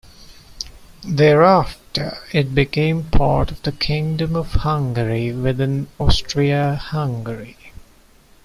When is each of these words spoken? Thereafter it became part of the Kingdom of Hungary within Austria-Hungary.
Thereafter 1.07 2.17
it 2.31 2.55
became 2.55 3.03
part 3.11 3.51
of 3.51 3.61
the 3.61 3.71
Kingdom 3.71 4.35
of 4.35 4.51
Hungary 4.51 5.31
within 5.31 5.89
Austria-Hungary. 5.99 7.71